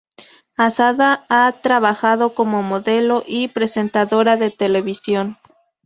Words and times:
Asada 0.57 1.27
ha 1.29 1.51
trabajado 1.61 2.33
como 2.33 2.63
modelo 2.63 3.23
y 3.27 3.49
presentadora 3.49 4.35
de 4.35 4.49
televisión. 4.49 5.37